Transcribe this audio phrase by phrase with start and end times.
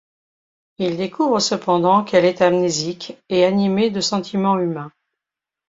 [0.79, 4.91] Il découvre cependant qu'elle est amnésique et animée de sentiments humains.